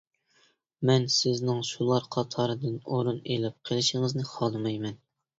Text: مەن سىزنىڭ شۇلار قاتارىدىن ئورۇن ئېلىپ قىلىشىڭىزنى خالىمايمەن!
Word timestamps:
مەن 0.89 1.03
سىزنىڭ 1.15 1.59
شۇلار 1.67 2.07
قاتارىدىن 2.15 2.79
ئورۇن 2.95 3.19
ئېلىپ 3.35 3.59
قىلىشىڭىزنى 3.69 4.25
خالىمايمەن! 4.31 4.97